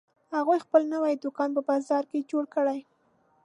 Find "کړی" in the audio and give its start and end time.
2.55-2.79